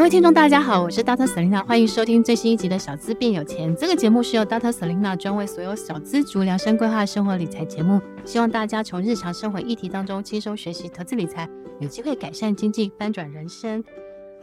[0.00, 1.26] 各位听众，大家好，我是 Dr.
[1.26, 3.70] Selina，欢迎收听最新一集的《小资变有钱》。
[3.78, 4.72] 这个节目是由 Dr.
[4.72, 11.46] Selina 专为所有小资族量身规划生活理财节目，希望大家从日常生活议题当中轻松学习投资理财，
[11.80, 13.84] 有机会改善经济，翻转人生。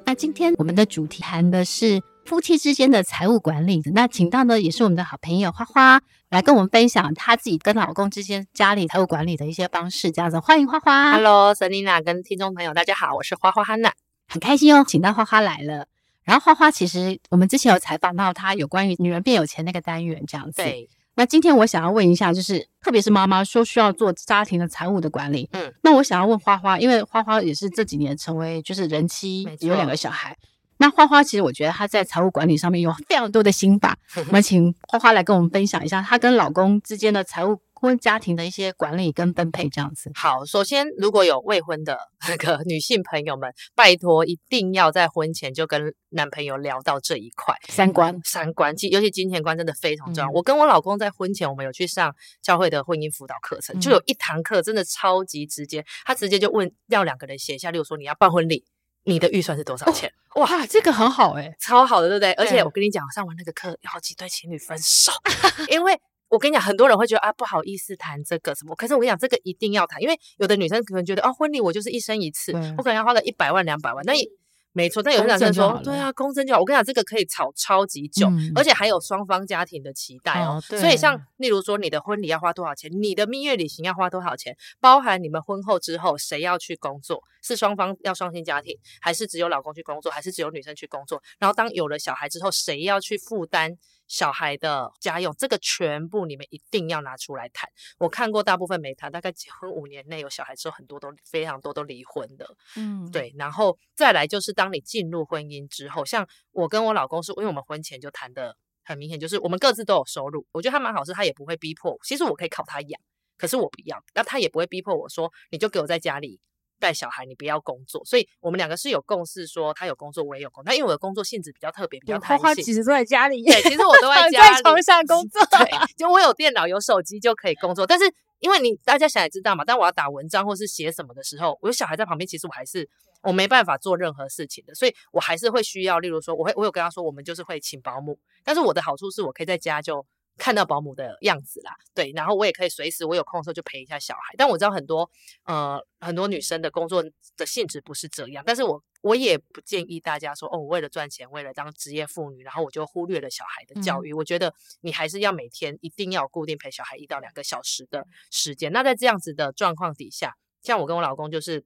[0.05, 3.81] 那今天我们的主题谈的是夫妻之间的财务管理。
[3.95, 10.11] 那请到的也是我们的好朋友花花来跟我们分享她自己跟老公之间家里财务管理的一些方式。
[10.11, 11.13] 这样子，欢迎花花。
[11.13, 13.89] ，Hello，Selina 跟听众朋友大家好，我是花花 Hanna。
[14.27, 15.87] 很开心哦，请到花花来了。
[16.23, 20.61] 然后花花其实我们之前有采访到她有关于女人变有钱那个单元这样子。
[20.61, 20.89] 对。
[21.15, 30.37] 那今天我想要问一下，就是特别是妈妈说需要做家庭的财务的管理，嗯，那我想要问花花，因为花花也是这几年成为就是人妻，有两个小孩。
[30.77, 33.97] 那花花其实我觉得她在财务管理上面有非常多的心法，
[34.27, 37.59] 我们请花花来跟我们分享一下她跟老公之间的财务。
[37.79, 40.11] 婚家庭的一些管理跟分配这样子。
[40.15, 50.29] 好，首先如果有未婚的 那个女性朋友们，拜托一定要在婚前就跟男朋友聊到这一块三观，三观，尤其金钱观真的非常重要。
[50.29, 58.65] 嗯、我跟我老公在婚前，我们有去上教会的婚姻辅导课程，就有一堂课真的超级直接，他直接就问要两个人写一下，例如说你要办婚礼，
[59.03, 60.11] 你的预算是多少钱？
[60.33, 62.33] 哦、哇，这个很好诶、欸、超好的，对不对？
[62.33, 65.11] 而且我跟你讲，上完那个课，有好几对情侣分手，
[65.69, 65.99] 因为。
[66.29, 74.27] 我跟你讲，很多人会觉得啊，不好意思谈这个什么，可是我跟你讲，这个一定要谈，因为有的女生可能觉得哦，婚礼我就是一生一次，我可能要花个一百万两百万，那也。
[74.73, 76.59] 没错，但有些男生说，对啊，公证就好。
[76.59, 80.61] 我跟你讲，这个可以吵超级久，嗯、而且还有双方家庭的期待哦。
[80.61, 91.19] 哦所以像例如说，你的婚礼要花多少钱，你的蜜月旅行要花多少钱，包含你们婚后之后谁要去工作，是双方要双薪家庭，还是只有老公去工作，还是只有女生去工作？
[91.39, 93.75] 然后当有了小孩之后，谁要去负担
[94.07, 95.33] 小孩的家用？
[95.37, 97.69] 这个全部你们一定要拿出来谈。
[97.97, 102.55] 我看过大部分没谈，大概结婚五年内有小孩之后，很多都非常多都离婚的。
[102.75, 104.67] 嗯，对，然后再来就是当。
[104.67, 108.53] 你进入婚姻之后，像我跟我老公是，因为我们婚前就谈的
[108.83, 110.45] 很明显，就是我们各自都有收入。
[110.51, 111.99] 我觉得他蛮好，是他也不会逼迫我。
[112.03, 113.01] 其实我可以靠他养，
[113.37, 114.03] 可是我不要。
[114.13, 116.37] 那他也不会逼迫我说，你就给我在家里
[116.79, 118.03] 带小孩，你不要工作。
[118.05, 120.71] 所以我们两个是有共识，说他有工作，我也有工作。
[120.71, 122.43] 那因为我的工作性质比较特别，比较弹性。
[122.43, 125.45] 花花其实都在家里，对，其实我都在 家里在床上工作。
[125.45, 128.05] 对，就我有电脑、有手机就可以工作，但是。
[128.39, 132.87] 因为你大家想也知道嘛，当我要打文章或是写什么的时候，我有小孩在旁边，其实我还是
[133.23, 140.05] 我没办法做任何事情的，所以我还是会需要，例如说，我会我有跟他说，我们就是会请保姆，但是我的好处是我可以在家就
[140.37, 145.09] 看到保姆的样子啦，对，然后我也可以随时我有空的时候就陪一下小孩，但我知道很多
[145.43, 147.03] 呃很多女生的工作
[147.35, 148.83] 的性质不是这样，但是我。
[149.01, 154.11] 我也不建议大家说哦，我为了赚钱，为了当职业妇女，然后我就忽略了小孩的教育。
[154.11, 158.71] 嗯、我觉得你还是要每天一定要固定陪小孩一到两个小时的时间。
[158.73, 161.63] 那在这样子的状况底下，像我跟我老公，就是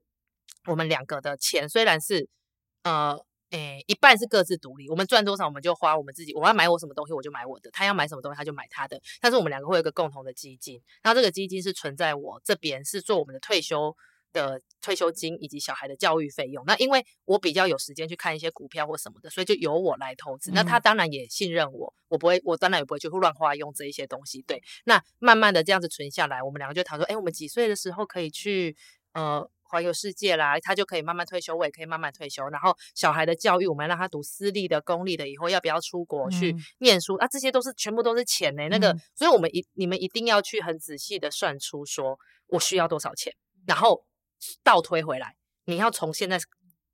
[0.67, 2.27] 我们两个的钱虽然是
[2.83, 3.17] 呃
[3.51, 6.33] 诶一半是各自独立，我们赚多少我们就花我们自己。
[6.33, 8.99] 我要买我什么东西我就买我的，他要买什么东西他就买他的。
[9.21, 13.95] 但是我们两个会有一个共同的基金，然后这个基金是存在我这边，是做我们的退休。
[14.33, 20.51] 的退休金以及小孩的教育费用，那因为我比较有时间去看一些股票或什么的，所以就由我来投资。
[20.53, 24.41] 那他当然也信任我，我不会，我当然也不会就乱花用这一些东西。
[24.43, 28.73] 对，那慢慢的这样子存下来，我们两个就谈说，哎，我们几岁的时候可以去
[29.11, 30.59] 呃环游世界啦？
[30.59, 32.47] 他就可以慢慢退休，我也可以慢慢退休。
[32.49, 37.15] 然后小孩的教育，我们让他读私立的、公立的，以后要不要出国去念书？
[37.15, 38.67] 啊，这些都是全部都是钱呢。
[38.69, 43.33] 那个，所以我们一你们一定要去很仔细的算出，说我需要多少钱，
[43.65, 44.05] 然后。
[44.63, 46.39] 倒推回来，你要从现在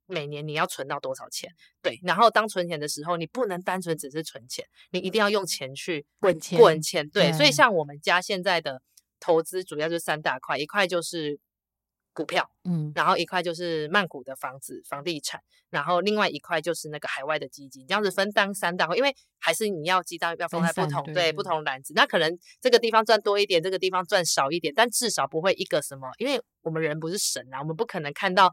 [0.04, 1.50] 每年你要存到多少钱？
[1.80, 6.58] 对，然后当存钱的时候，你不能单纯只是存钱，你一定要用钱去滚钱。
[6.58, 7.32] 滚钱，对。
[7.32, 8.82] 所以像我们家现在的
[9.18, 11.40] 投资主要就是三大块，一块就是。
[12.18, 15.40] 股票，嗯，然后一块就是曼谷的房子、房地产，
[15.70, 21.62] 然后另外一块就是那个海外的基金，这样子分当三档，因为还是你要记到要放在不同对，对不同。
[21.64, 28.52] 篮子，那可能这个地方赚多一点，这个地方赚少一点，但至少不会一个什么，因为我们人不是神啊，我们不可能看到，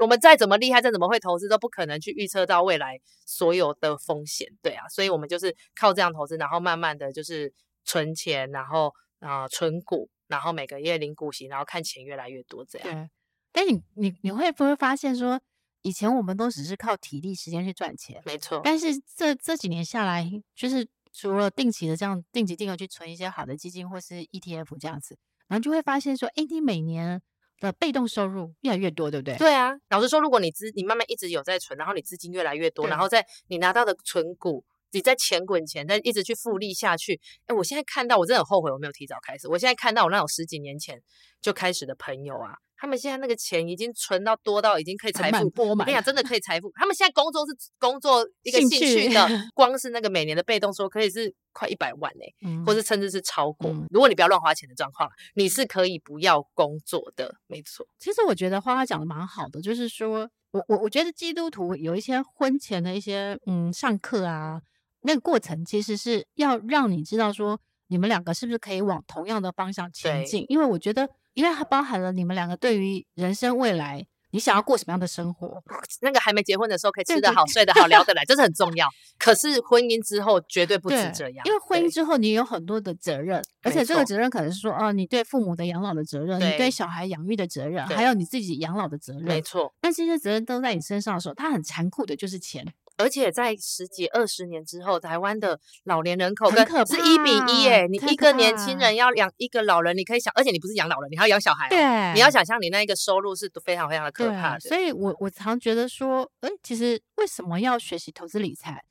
[0.00, 7.52] 我们再怎么厉害，再怎么会投资，都不可能去预测到未来所有的风险，对啊，所以我们就是靠这样投资，然后慢慢的就是
[7.84, 10.08] 存钱，然后啊、呃、存股。
[10.28, 12.88] 然后每个月领股息，然后看钱越来越多这样。
[12.88, 13.10] 对，
[13.52, 15.40] 但你你你会不会发现说，
[15.82, 18.60] 以前我们都只是靠体力时间去赚钱，没错。
[18.64, 25.16] 但是这这几年下来，就是除了定期的这样定期定额去存一些好的基金或是 ETF 这样子，
[25.48, 27.20] 然后就会发现说，哎，你每年
[27.60, 29.36] 的被动收入越来越多，对不对？
[29.36, 29.72] 对啊。
[29.90, 34.64] 老实说，如果你资你慢慢一直有在存，然后你资金越来越多，然后在你拿到的存股。
[34.94, 37.20] 你在钱滚钱，但一直去复利下去。
[37.46, 39.46] 哎，我现在看到，我真的很后悔我没有提早开始。
[39.48, 40.98] 我现在看到我那种十几年前
[41.42, 45.52] 就开始的朋友啊，他们现在那个钱已经存到多到已经可以财富。
[45.56, 46.70] 我跟你讲，真的可以财富。
[46.74, 53.70] 他们现在工作是工作一个兴趣的， 趣光是那个每年的被动收入可以是快一百万呢、欸，嗯、或是甚至是超过。
[53.70, 57.86] 嗯、如果你不要乱花钱的状况，你是可以不要工作的，没错。
[57.98, 64.60] 其实我觉得花花讲的蛮好的，就是说我我我觉得基督徒有一些婚前的一些嗯上课啊，
[65.04, 71.08] 那个过程其实是要让你知道说你们两个是不是可以往同样的方向前进，因为我觉得。
[71.34, 75.60] 因为它包含了你们两个对于人生未来，你想要过什么样的生活？
[76.00, 78.88] 那个还没结婚的时候可以吃得好、睡得好、聊得 来，这是很重要。
[79.18, 89.74] 可是婚姻之后绝对不止这样，因为婚姻之后你有很多的责任，而且这个责任可能是说，哦、啊，你对父母的养老的责任，对你对小孩养育的责任，还有你自己养老的责任，没错。
[89.80, 92.64] 但这些责任都在你身上的时候，它很残酷的就是钱。
[92.96, 104.60] 而且在十几二十年之后，台湾的老年人口跟是一比一诶，你一个年轻人要养一个老人，你可以想，而且你不是养老人，你还要养小孩，对，你要想象你那一个收入是非常非常的可怕的。
[104.60, 108.84] 所以我我常觉得说，诶，其实为什么要学习投资理财？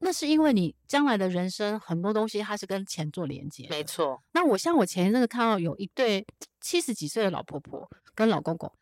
[0.00, 3.66] 那是因为你将来的人生很多东西它是跟钱做连接。
[3.68, 4.22] 没错。
[4.32, 6.24] 那我像我前一阵子看到有一对
[6.60, 8.72] 七十几岁的老婆婆跟老公公。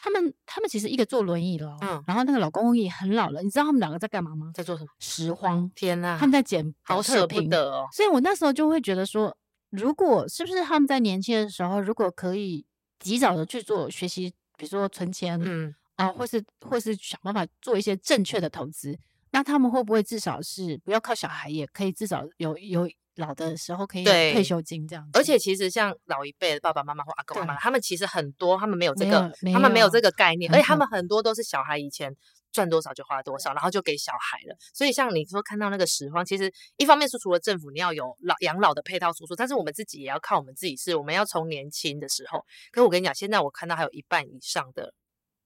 [0.00, 4.52] 他们他们其实一个坐轮椅了，嗯，然后那个老公公也很老了，你知道他们两个在干嘛吗？
[4.54, 4.88] 在做什么？
[5.00, 5.68] 拾荒。
[5.74, 7.86] 天呐，他们在捡，好舍不得哦。
[7.92, 9.36] 所以我那时候就会觉得说，
[9.70, 12.64] 如果是不是他们在年轻的时候，如果可以
[13.00, 18.96] 及早的去做学习，比如说存钱，嗯啊，或是或是想办法做一些正确的投资，
[19.32, 22.88] 那他们会不会至少是不要靠小孩，也可以至少有有。
[23.18, 32.14] 老的时候可以退休金这样子，而且其实像老一辈的爸爸妈妈或阿公阿妈，他们其实很多他们没有这个，他们没有这个概念，而且他们很多都是小孩以前
[32.52, 34.56] 赚多少就花多少，然后就给小孩了。
[34.72, 42.38] 所以像你说看到那个拾荒，其实一方面是除了政府你要有老养老的配套输出，但是我们自己也要靠我们自己，是我们要从年轻的时候。
[42.70, 44.94] 可是我跟你讲，现在我看到还有一半以上的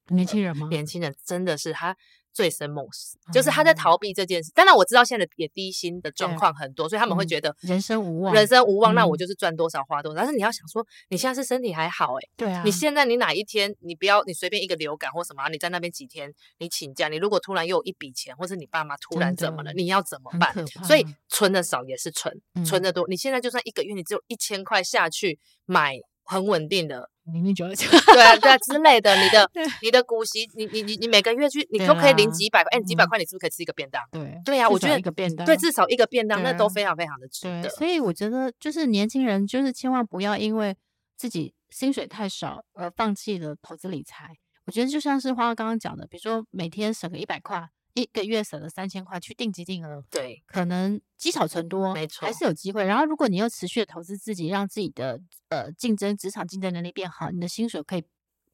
[0.08, 0.68] 年轻人吗？
[0.68, 1.96] 年轻人真的是他。
[2.32, 4.50] 醉生梦死，就是他在逃避这件事。
[4.54, 8.94] 当然我知道现在也低薪的状况很多，所以他们会觉得人生无望，人生无望。
[8.94, 10.16] 那我就是赚多少花多少。
[10.16, 12.62] 但是你要想说，你现在是身体还好，哎，对啊。
[12.64, 20.54] 你现在你哪一天你不要你随便一个流感或什么，你在那边几天你请假，你如果突然又有一笔钱，或是你爸妈突然怎么了，你要怎么办？
[20.84, 22.34] 所以存的少也是存，
[22.64, 23.06] 存的多。
[23.08, 27.10] 你现在就算一个月你只有一千块下去买很稳定的。
[27.32, 29.48] 零零九二九， 对啊，对啊之类的，你的
[29.80, 34.02] 你的股息，你你你你每个月去，你都可以领几百块，哎，几百块你是不是可以吃一个便当？
[34.10, 37.68] 对对啊，我觉得一个便当，对，至少一个便当，那都非常非常的值得。
[37.68, 40.76] 所以我觉得，就是年轻人，就是千万不要因为
[41.16, 44.34] 自己薪水太少而放弃了投资理财。
[44.66, 47.68] 我觉得就像是花花刚刚讲的，比如说每天省个一百块。
[47.94, 52.84] 一个月省了三千块去定级定额，对，可能积少成多，没错，还是有机会。
[52.84, 58.04] 然后，如果你又持续的投资自己，让自己的呃竞争职场竞争能力变好，你的薪水可以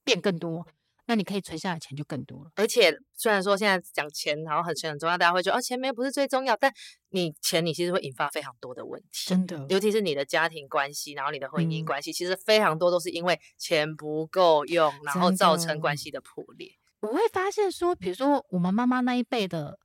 [0.03, 0.67] 变更多，
[1.07, 2.51] 那你可以存下的钱就更多了。
[2.57, 6.73] 而且，虽然说现在讲钱然后很钱很重要，大家会觉得哦，钱没不是最重要，但
[7.11, 16.73] 你钱你其实会引发非常多的问题，真的，尤其是你的家庭关系，然后你的婚姻关系，嗯、其实非常多都是因为钱不够用，然后造成关系的破裂。
[17.01, 19.79] 我会发现说，比如说我们妈妈那一辈的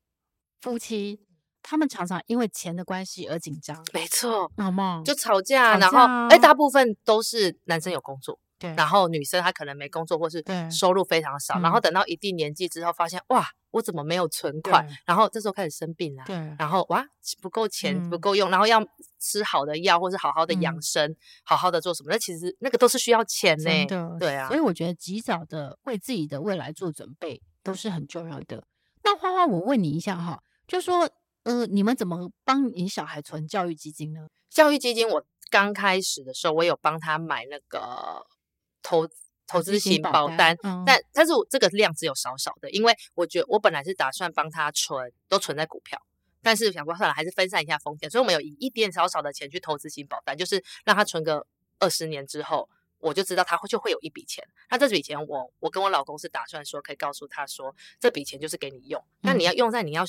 [0.61, 1.19] 夫妻，
[1.61, 3.85] 他们常常因为钱的关系而紧张。
[3.93, 5.01] 没错，好吗？
[5.05, 13.45] 就吵架，吵架然后哎，大部分都是男生有工作，对，然后女生她可能没工作，或是收入非常少，然后等到一定年纪之后，发现哇。
[13.73, 14.87] 我怎么没有存款？
[15.03, 17.03] 然后这时候开始生病了，对，然后哇，
[17.41, 18.79] 不够钱，不够用，嗯、然后要
[19.19, 22.11] 吃好的药，或是好好的养生，嗯、好好的做什么？
[22.11, 24.47] 那其实那个都是需要钱呢，的对啊。
[24.47, 28.63] 所以我觉得及早的为自己的未来做准备都是很重要的。
[29.03, 31.09] 那花花，我问你一下哈，就说
[31.41, 34.27] 呃，你们怎么帮你小孩存教育基金呢？
[34.51, 38.23] 教育基金，我刚开始的时候，我有帮他买那个
[38.83, 39.09] 投。
[39.45, 46.01] 投资型保单，嗯、但但是我这个量只有少少的，因为我觉得我本来是打算帮他存，都存在股票，
[46.41, 51.45] 但是想过算了还是分散一下风险，所以我们有以一点少少的钱去投资型保单，就是让他存个
[51.77, 52.67] 二十年之后，
[52.99, 54.43] 我就知道他会就会有一笔钱。
[54.71, 60.05] 那这笔钱我我跟我老公是打算说可以告诉他说，这笔钱就是给你用，那你要用在你要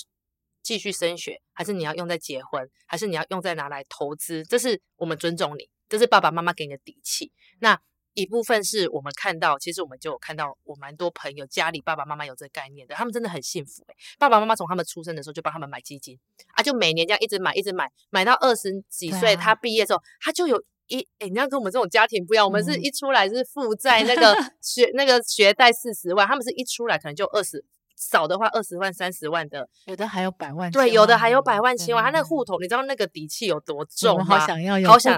[0.62, 4.44] 继续升学，还是你要用在结婚，还是你要用在拿来投资？
[4.44, 7.32] 这是我们尊重你，这是爸爸妈妈给你的底气。
[7.58, 7.80] 那。
[8.14, 13.94] 一部分是我们看到，其实我们就有看到，我蛮多朋友家里爸爸妈妈有这个概念的，他们真的很幸福哎。
[14.18, 16.18] 爸爸妈妈从他们出生的时候就帮他们买基金
[16.54, 27.64] 啊，就每年这样一直买，一直买，买到二十几岁，他毕业的时候，他就有一哎，你要跟我们这种家庭不一样，我们是一出来是负债那个 学那个学贷四十万，他们是一出来可能就二十。
[27.96, 32.04] 少的话二十万三十万的，有的还有百万，对，有的还有百万千万。
[32.04, 34.26] 他那个户头，你知道那个底气有多重吗？
[34.28, 35.16] 我好想要有，好想，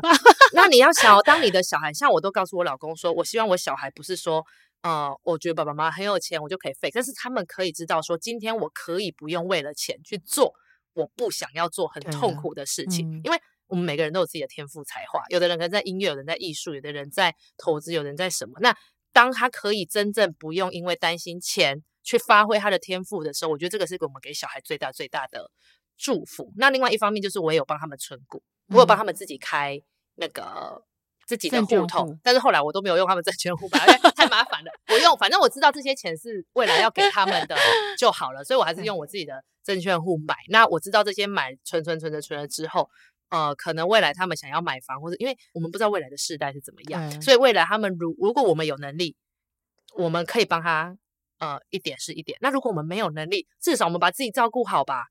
[0.53, 4.45] 那你要想，当你的小孩，像我都告诉我老公说，我希望我小孩不是说，
[4.83, 10.55] 呃，我觉得爸爸妈妈很有钱，我就可以废，但是他们可以知道说，今天我可以不用为了钱去做
[10.95, 18.53] 我不想要做很痛苦的事情，嗯、因为我们每个人都有自己的天赋才华，有的人可能在音乐，有人在艺术，有的人在投资，有人在什么。
[18.61, 18.77] 那
[19.13, 25.51] 当他可以真正不用因为担心钱去发挥他的天赋的时候，我觉得这个是我们给小孩最大最大的
[25.97, 26.53] 祝福。
[26.57, 29.81] 那另外一方面就是我也有帮他们存股，我有帮他们自己开。
[30.17, 30.83] 那个
[31.27, 34.71] 自己的户头，但是后来我都没有用他们证券户吧，因为太麻烦了。
[34.89, 37.57] 我用，反正我知道这些钱是未来要给他们的
[37.99, 40.35] 就好了，所以我还是用我自己的证券户买。
[40.51, 42.89] 那我知道这些买存存存着存了之后，
[43.31, 49.17] 呃，可能未来他们想要买房，或者因为我们不知道未来的世代是怎么样，所以未来他们如如果我们有能力，
[49.95, 50.97] 我们可以帮他
[51.39, 52.39] 呃一点是一点。
[52.41, 55.07] 那如果我们没有能力，至少我们把自己照顾好吧。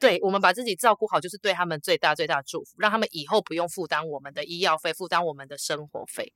[0.00, 6.32] 对，我们把自己照顾好，就是对他们最大最大的祝福，让他们以后不用负担我们的医药费，负担我们的生活费。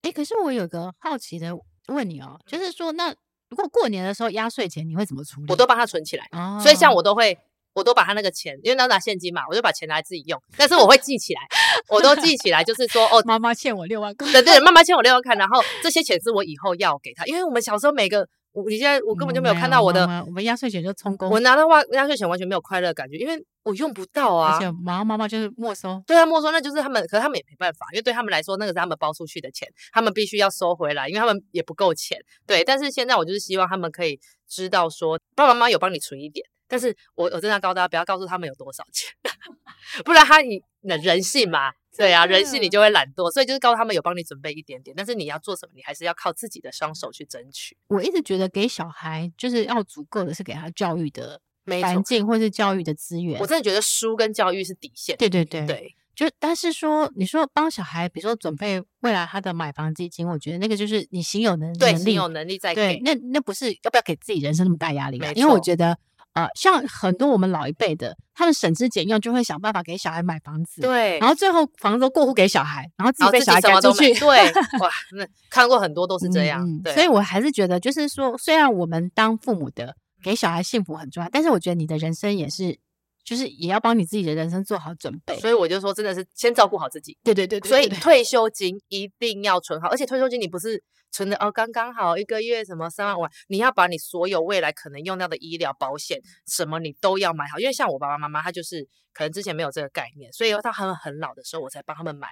[0.00, 1.54] 哎，可是我有个好奇的
[1.88, 3.14] 问你哦，就是说，那
[3.50, 5.46] 如果过年的时候压岁钱，你会怎么处理？
[5.50, 7.38] 我都帮他存起来，哦、所以像我都会，
[7.74, 11.40] 我都把他那个钱，因为要拿现金嘛，我就把钱拿来自己用，但是我会记起来，
[11.88, 18.26] 我都记起来，就是说，哦，妈妈欠我六万块，对对，妈妈欠我六万块，然后这些钱是我以后要给他，因为我们小时候每个。
[18.54, 21.28] 我你现在我根本就没有看到我的，我们压岁钱就充公。
[21.28, 24.54] 我拿的话，压岁钱完全没有快乐感觉，因为我用不到啊。
[24.54, 32.16] 而且妈妈妈就是没收，对啊，没收那就是他们，可是他们也没办法，因为对他们来说，那个是他们包出去的钱，他们必须要收回来，因为他们也不够钱。
[32.46, 39.10] 对，但是现在我就是希望他们可以知道说，爸爸妈妈有帮你存一点，但是我我真的要告诉大家，不要告诉他们有多少钱，
[40.04, 40.40] 不然他
[40.84, 41.72] 以人性嘛。
[41.96, 47.76] 对啊，人性你就会懒惰，所以就是告诉他们有帮你准备一点点，但是你要做什么，你还是要靠自己的双手去争取。
[47.86, 51.40] 我一直觉得给小孩就是要足够的是给他教育的
[51.80, 53.40] 环境或是教育的资源。
[53.40, 55.16] 我真的觉得书跟教育是底线。
[55.16, 62.98] 对对对对，就但是说你说帮小孩，比如说准备未来他的买房基金，我觉得那个就是你行有能力，对，行有能力再给。
[63.04, 65.18] 那那不是要不要给自己人生那么大压力？
[65.36, 65.96] 因为我觉得。
[66.34, 70.82] 啊、呃，像很多我们老一辈的，他们省吃俭用，就会想办法给小孩买房子。
[70.82, 74.12] 对，然后最后房子都过户给小孩，然后自己被小孩赶出去。
[74.14, 76.68] 对， 哇，那看过很多都是这样。
[76.68, 82.76] 嗯、对，所以我还是觉得，就是说，虽然我们当父母的给小孩幸福很重要，但是我觉得你的人生也是，
[83.24, 85.38] 就是也要帮你自己的人生做好准备。
[85.38, 87.16] 所以我就说，真的是先照顾好自己。
[87.22, 90.82] 对对对，对，对，所以退休金一定要存好，而且退休金你不是。
[91.14, 102.30] 存的哦，刚刚好一个月什么三万五万，你要把你所有未来可能用到的医疗保险什么你都要买好，因为像我爸爸妈妈他就是可能之前没有这个概念，所以到他们很老的时候我才帮他们买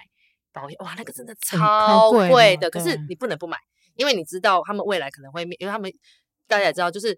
[0.51, 3.57] 保险，哇，那个真的超贵的，可是你不能不买，
[3.95, 5.89] 因为你知道他们未来可能会，因为他们
[6.45, 7.17] 大家也知道，就是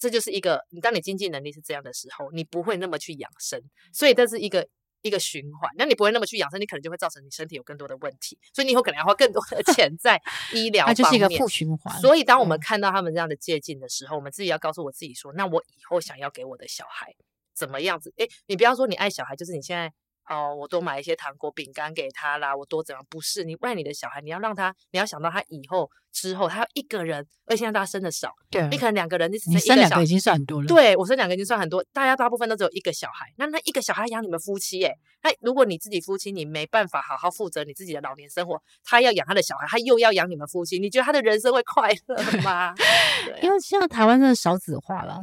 [0.00, 3.60] 这就是一个你当你经济能力是这样的时候，你不会那么去养生，
[3.92, 4.68] 所以这是一个。
[5.04, 10.20] 一个循环，那你不会那么去养生，你可能就会造成你身体有更多的问题，所以你以后可能要花更多的 钱在
[10.52, 10.96] 医疗方面。
[10.96, 11.94] 它就是一个负循环。
[12.00, 17.14] 所以当我们看到他们这样的借鉴的时候，嗯、我们自己要告诉我自己说，那我以后想要给我的小孩
[17.54, 18.12] 怎么样子？
[18.16, 19.92] 诶，你不要说你爱小孩，就是你现在。
[20.28, 22.54] 哦，我多买一些糖果、饼干给他啦。
[22.56, 23.04] 我多怎样？
[23.08, 30.66] 不是你爱你的小孩，你要让他，你要想到他以后之后，他要一个人，而且现在大家生的少，对，你可能两个人，你只生两个已经算很多了。
[30.66, 42.74] 对，我生两个已经算很多，大家大部分都只有一个小孩，那那一个小孩养你们夫妻，诶，那如果你自己夫妻你没办法好好负责你自己的老年生活，他要养他的小孩，他又要养你们夫妻，你觉得他的人生会快乐吗？
[43.26, 45.22] 对因为现在台湾真的少子化了。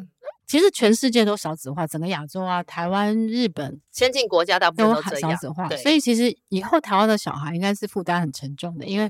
[0.51, 5.69] 其实全世界都少子化，整个亚洲啊，台湾、日本先进国家大部分都这样，少子化。
[5.77, 9.09] 所以其实以后台湾的小孩应该是负担很沉重的，因为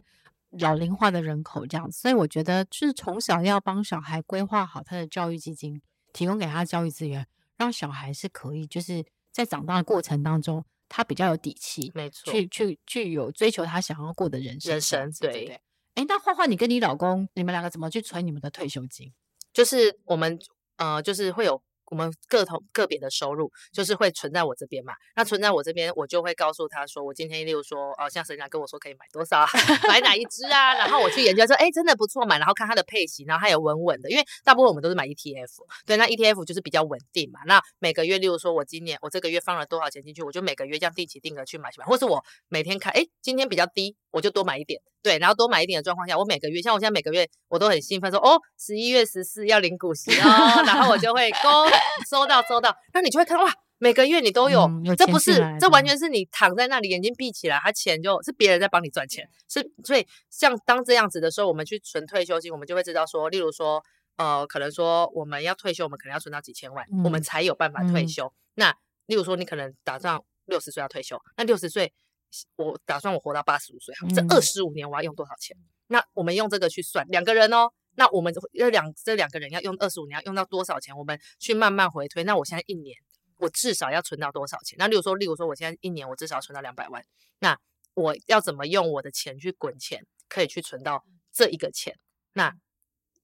[0.60, 2.00] 老龄化的人口这样子。
[2.00, 5.81] 所以我觉得，就是从小要帮小孩规划好他的教育基金，
[6.13, 7.25] 提供给他教育资源，
[7.57, 14.74] 让小孩是可以就是在长大的过程当中，他比较有底气，没错，去去去有追求他想要过的人生。
[14.74, 15.60] 人生对对。
[15.95, 19.12] 哎，那画画，你跟你老公，你们两个怎么去存你们的退休金？
[19.51, 20.39] 就是我们。
[20.78, 21.62] 呃，就是会有
[21.92, 24.94] 我们个同个别的收入，就是会存在我这边嘛。
[25.16, 29.46] 那存在我这边，我就会告诉他说，我今天例如说，哦，像沈阳跟我说可以买多少，
[29.90, 30.74] 买哪一支啊？
[30.75, 34.10] 然后我去研究说，哎，真的不错，嘛，然后看它的配型，然后它也稳稳的。
[34.10, 35.50] 因为大部分我们都是买 ETF，
[35.86, 37.42] 对，那 ETF 就是比较稳定嘛。
[37.46, 44.82] 那每个月，例如说我今年我这个月放了多少钱进去，我就每个月这样定期定额去买去买，或是我每天看，哎，今天比较低，我就多买一点。
[45.01, 51.65] 对，然后多买一点的状况下，我每个月像我现在每个月我都很兴奋说，说哦，十一月十四要领股息哦，然后我就会 勾
[52.08, 63.84] 收到收到，那你就会看哇，每个月你都有，嗯、有这不是这完全是你躺在那里眼睛闭起来，他钱就是别人在帮你赚钱，是所以像当这样子的时候，我们去存退休金，我们就会知道说，例如说
[64.18, 68.27] 呃，可能说我们要退休，我们可能要存到几千万，嗯、我们才有办法退休。
[68.27, 68.75] 嗯、那
[69.08, 71.91] 例如说你可能打算六十岁要退休，那六十岁。
[72.55, 75.55] 我打算我活到八十五岁，这二十五年我要用多少钱？
[75.57, 80.95] 嗯、那我们用这个去算，两个人哦，那我们这两这两个人要用二十五年要用到多少钱？
[80.97, 82.23] 我们去慢慢回推。
[82.23, 82.95] 那我现在一年
[83.38, 84.77] 我至少要存到多少钱？
[84.79, 87.03] 那例如说，例如说我现在一年我至少要存到两百万，
[87.39, 87.57] 那
[87.93, 91.97] 我要怎么用我的钱去滚钱，可以去存到这一个钱？
[92.33, 92.55] 那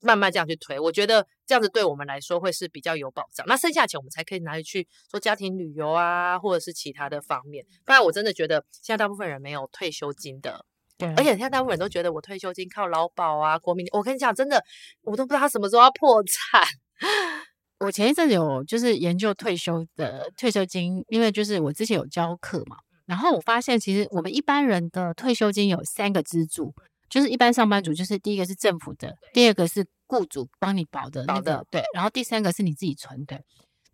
[0.01, 3.45] 慢慢这样去推，我觉得这样子对我们来说会是比较有保障。
[3.47, 7.65] 那剩下钱我们才可以拿去去做家庭旅游啊，或者是其他的方面。
[7.85, 10.63] 不然我真的觉得现在大部分人没有退休金的，
[10.97, 11.07] 对。
[11.15, 14.63] 而且现在大部分人都觉得我退休金靠劳保啊、国民，我跟你讲，真的
[15.01, 16.61] 我都不知道他什么时候要破产。
[17.79, 26.73] 我前一阵子有就是研究退休的退休金，因为就是我之前有教课嘛，然后我发现其实我们一般人的退休金有三个支柱。
[27.09, 33.41] 就是一般上班族，就是第一个是政府的，第二个是雇主帮你保的那个，对，然后第三个是你自己存的。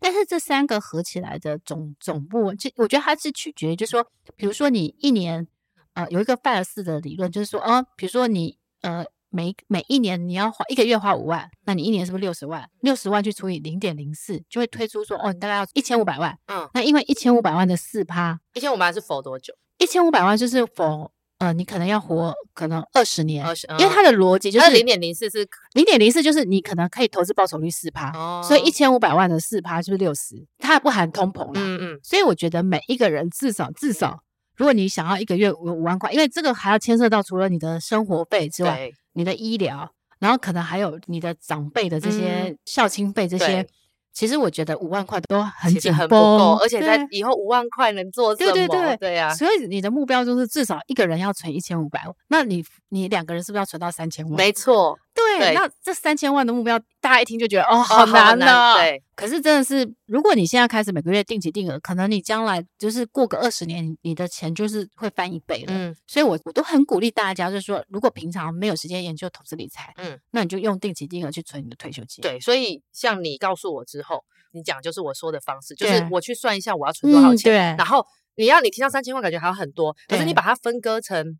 [0.00, 4.06] 但是这三个合起来的总总部，就我觉得它是取决于，就是说，
[4.36, 5.46] 比如说你一年，
[5.94, 12.68] 呃，有一个费尔斯的理论，就是说，哦，比如说你，呃，每每一年你要花一个月花五万，那你一年是不是六十万？
[12.80, 16.38] 六十万去除以零点零四，就会推出说，哦，你大概要一千五百万。
[16.48, 19.54] 嗯，那因为一千五百万的四趴，一千五百万是否多久？
[19.78, 21.13] 一千五百万就是否。
[21.44, 23.44] 呃，你可能要活可能二十年，
[23.78, 31.52] 因为它的逻辑就是零点零四是零点零四，就是你可能可以投资报酬率四趴，哦，所以一千五百万的四趴就是六十，它还不含通膨啦。
[31.56, 34.20] 嗯嗯，所以我觉得每一个人至少至少，
[34.56, 43.66] 如果你想要一个月五五万块，因为这个还要牵涉到除了你的生活费之外，你的医疗，然后可能还有你的长辈的这些孝亲费这些。
[44.14, 48.52] 其实我觉得五万块都很紧绷，不够，而且在以后五万块能做什么？
[48.52, 49.34] 对对对，对呀、啊。
[49.34, 54.36] 所以你的目标就是至少一个人要存一千五百万，那你你两个人是不是要存到三千万？
[54.36, 54.96] 没错。
[55.14, 58.76] 对，那这三千万的目标，大家一听就觉得哦，好难呢、啊。
[58.76, 65.72] 对，可是真的是，如果你现在开始每个月定期定额，可能你将来就是过个二十年，你的钱就是会翻一倍了。
[65.72, 72.20] 嗯，所以我我都很鼓励大家，就是说，如果平常没有时间研究投资理财，嗯，那你就用定期定额去存你的退休金。
[72.20, 81.38] 对，所以像你告诉我之后，你讲就是我说的方式，就是我去算一下我要存多少钱，嗯、对，然后你要你提到三千万，感觉还有很多，可是你把它分割成。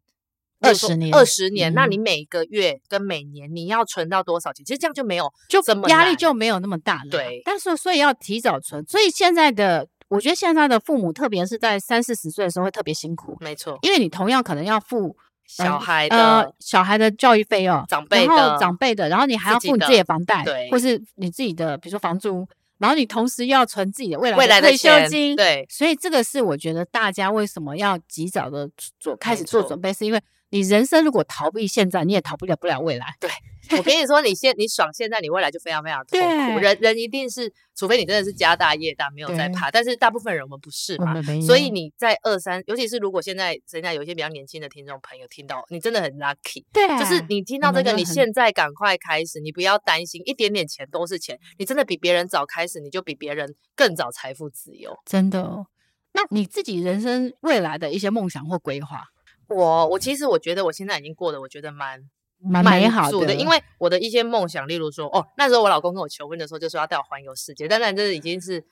[0.64, 4.64] 二十年，二十年，那你每个月跟每年你要存到多少钱？
[4.64, 7.10] 其实这样就没有，就压力就没有那么大了。
[7.10, 8.84] 对，但是所以要提早存。
[8.86, 13.36] 所以现在的，我觉得现在的父母，特别是在三四十岁的时候，会特别辛苦。
[13.40, 22.46] 没错，因为你同样可能要付小孩的、呃、小孩的教育费用，长辈的长辈的，然后你还要付你自己的房贷，对，或是你自己的，比如说房租，
[22.78, 25.36] 然后你同时要存自己的未来的退休金。
[25.36, 30.20] 对，所以这个是我觉得大家为什么要及早的做开始做准备，是因为。
[30.54, 33.12] 你人生如果逃避现在，你也逃不了不了未来。
[33.18, 33.28] 对，
[33.76, 36.60] 我跟你说，你现你爽现在，你未来就非常非常痛苦。
[36.60, 39.68] 人人一定是，除非你真的是家大业大，没有在怕。
[39.68, 46.64] 但是大部分人我们不是嘛，所以你在二三，尤其是如果现在现在有一些比较年轻的听众朋友听到，你真的很 lucky。
[46.72, 51.36] 对，就是你听到这个，你现在赶快开始，你不要担心，一点点钱都是钱。
[51.58, 54.96] 你真的比别人早开始，你就比别人更早财富自由。
[55.04, 55.42] 真的。
[55.42, 55.66] 哦
[56.16, 59.02] 那你自己人生未来的一些梦想或规划？
[59.48, 62.00] 我我其实我觉得我现在已经过得我觉得蛮
[62.40, 68.62] 蛮美好的，因为我的一些梦想，例如说哦，那时候我老公跟我求婚的时候就说要带我环游世界，当然这已经是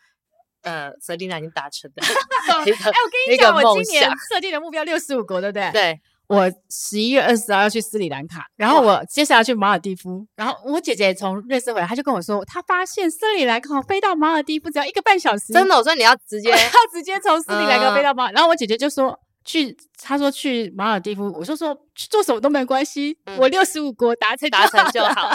[0.62, 2.02] 呃，Selina 已经达成的。
[2.52, 5.70] 哎，我跟你讲，我今年设定的目标六十五国，对不对？
[5.72, 16.56] 对，我十一月二十号要去斯里兰卡，然后我接下来去马尔地夫，然后我姐姐从瑞士回来，她就跟我说，她发现斯里兰卡飞到马尔地夫只要一个半小时，真的，我说你要直接要
[16.92, 19.18] 直接从斯里兰卡飞到马尔，然后我姐姐就说。
[19.44, 25.30] 去，他说去马尔蒂夫，我就说去做什么都没关系，嗯、我六十五国达成达成就好。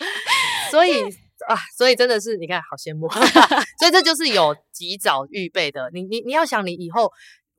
[0.70, 1.02] 所以
[1.48, 3.08] 啊，所以真的是你看好羡慕
[3.80, 5.90] 所以这就是有及早预备的。
[5.92, 7.10] 你你你要想，你以后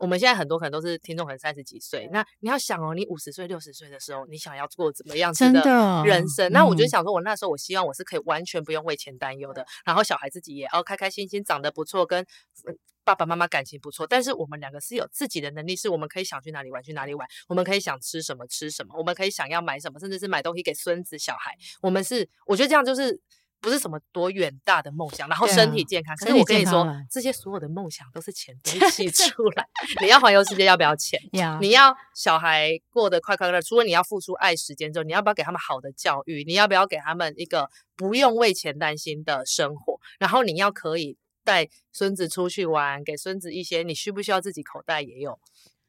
[0.02, 6.52] 我们现在很多可能都是听众，可能三十几岁，那你要想哦，你五十岁、六十岁的时候，你想要过怎么样子的人生？
[6.52, 12.26] 那我就想说，我那时候我希望我是可以完全不用为钱担忧的，然后小孩自己也哦开开心心，长得不错，跟。
[13.04, 21.58] 爸爸妈妈感情不错，但是我们两个是有自己的能力，是我们可以想去哪里玩去哪里玩，我们可以想吃什么吃什么，我们可以想要买什么，甚至是买东西给孙子小孩。
[21.82, 23.20] 我们是，我觉得这样就是
[23.62, 26.14] 不是什么多远大的梦想，然后身体健康。
[26.14, 29.66] 啊、可是我跟你说，这些所有的梦想都是钱堆 砌出来。
[30.02, 31.20] 你要环游世界要不要钱？
[31.34, 31.60] 要。
[31.60, 36.44] 你要小孩过得快快乐乐，除了你要付出爱时间之后，你要不要给他们好的教育？
[36.44, 40.00] 你要不要给他们一个不用为钱担心的生活？
[40.20, 41.18] 然后你要可以。
[41.44, 45.40] 带孙子出去玩，给孙子一些，你需不需要自己口袋也有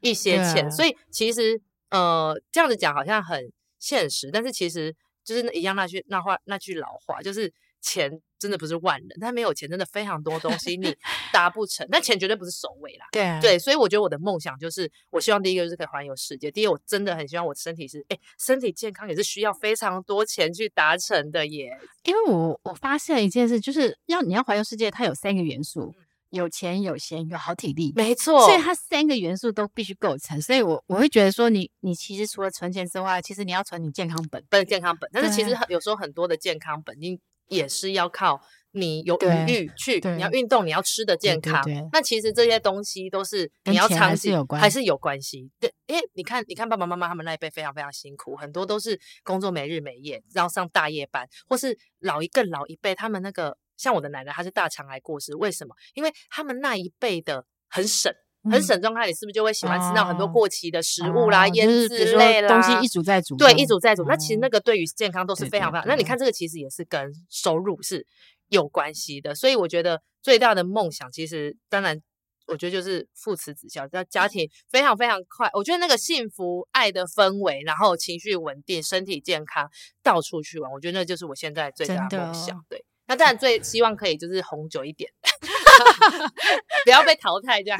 [0.00, 0.70] 一些钱？
[0.70, 10.94] 所以其实呃，这样子讲好像很现实，但是其实就是一样那句那话那句老话，就是钱真的不是万能，但没有钱真的非常多东西你
[11.32, 11.86] 达不成。
[11.90, 13.06] 那钱绝对不是首位啦。
[13.12, 16.50] 对、啊、对，所以我觉得我的梦想就是，我希望第一个就是可以环游世界。
[16.50, 21.76] 第二，我真的很希望我的身体是，哎，身体健康也是需要非常多钱去达成的耶。
[22.04, 25.94] 因为我我发现一件事，就是要你要环游世界，它有三个元素。
[26.32, 30.40] 嗯有钱有闲有好体力，没错，所以它三个元素都必须构成。
[30.40, 35.10] 所以我我会觉得说你，你你其实除了存钱之外，其实你要存你健康本，不是健康本。
[35.12, 38.40] 但是其实有时候很多的健康本，你也是要靠
[38.70, 41.62] 你有余裕去，你要运动，你要吃的健康。
[41.64, 45.50] 对对对，那其实这些东西都是你要长期还是有关系。
[45.60, 53.58] 对，因为你看，你看爸爸妈妈他们那一辈非常非常辛苦，很多都是工作没日没夜，然后上大夜班，或是老一更老一辈，他们那个。
[53.82, 55.74] 像我的奶奶，她是大肠癌过世，为什么？
[55.94, 58.14] 因为他们那一辈的很省，
[58.48, 63.36] 很省状态，你是不是就会喜欢吃到很多过期的食物啦、腌制类啦，东西一煮再煮？
[63.36, 64.04] 对，一煮再煮。
[64.04, 65.88] 那其实那个对于健康都是非常非常。
[65.88, 68.06] 那你看这个其实也是跟收入是
[68.50, 72.00] 有关系的，所以我觉得最大的梦想，其实当然，
[72.46, 75.50] 我觉得就是父慈子孝，在家庭非常非常快。
[75.54, 79.68] 我觉得那个幸福、爱的氛围，然后情绪稳定、身体健康，
[80.04, 82.64] 到处去玩，我觉得那就是我现在最大的梦想。
[82.68, 82.84] 对。
[83.12, 85.10] 那当然最希望可以就是红久一点，
[86.84, 87.78] 不要被淘汰这样，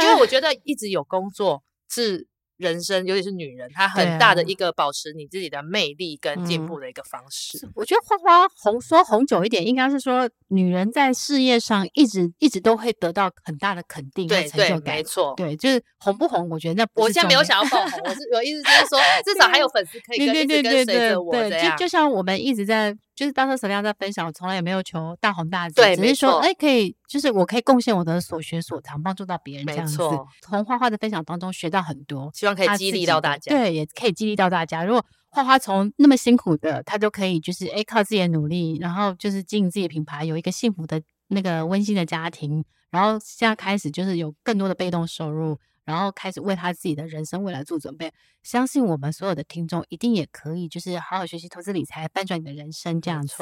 [0.00, 2.26] 因为我觉得一直有工作是。
[2.58, 7.58] 人生，尤其是女人，她很大的一个保持你自己的魅力跟进步的一个方式。
[7.66, 14.94] 嗯、我觉得花花红说红久一点，应该是说女人在事业上一直一直都会得到很大的肯定和成就感。
[14.94, 21.50] 没错，对，就是红不红，我觉得那我现在没有想要爆红，我是我意思就是说， 至少还有粉丝可以跟一直跟随着我这样。
[21.50, 22.96] 对，就就像我们一直在。
[23.14, 29.98] 就是当时沈亮在分享，我从来也没有求大红大紫，对，只是说，哎，可以，就是我可以贡献我的所学所长，帮助到别人这样子。
[30.40, 33.50] 从花花的分享当中学到很多，希望可以激励到大家。
[33.54, 34.82] 对，也可以激励到大家。
[34.82, 45.58] 如果花花从那么辛苦的，他都可以，就是哎，靠自己的努力，然后就是经营自己的品牌，有一个幸福的那个温馨的家庭，然后现在开始就是有更多的被动收入。
[45.84, 53.36] 然后开始为他自己的人生未来做准备，相信我们所有的听众一定也可以，就是好好学习投资理财，翻转你的人生这样子。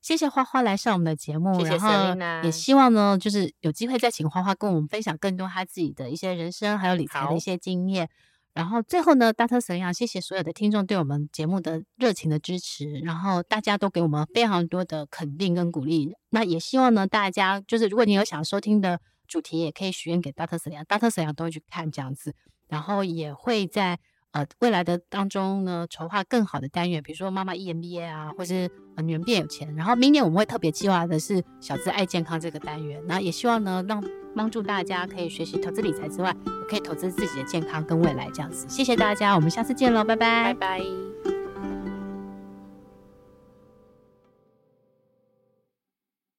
[0.00, 8.08] 谢谢花花来上我们的节目，谢谢然后也希望呢，就是有机会再请花花跟我们分享更多他自己的一些人生还有理财的一些经验。
[8.54, 9.60] 然后最后呢，Dr.
[9.60, 16.14] Selena，谢谢所有的听众对我们节目的热情的支持，然后大家都给我们非常多的肯定跟鼓励。
[16.30, 19.00] 那也希望呢，大家就是如果你有想收听的。
[19.30, 20.58] 主题也可以许愿给 Dr.
[20.58, 21.08] Selena，Dr.
[21.08, 22.34] Selena 都会去看这样子，
[22.68, 23.98] 然后也会在
[24.32, 29.74] 呃未来的当中呢筹划更好的单元，比如说妈妈 EMBA 啊，或是呃女人变有钱。
[29.76, 34.02] 然后明年我们会特别计划的是小资爱健康这个单元，那也希望呢让
[34.34, 36.34] 帮助大家可以学习投资理财之外，
[36.68, 38.66] 可以投资自己的健康跟未来这样子。
[38.68, 41.39] 谢谢大家，我们下次见喽，拜拜，拜拜。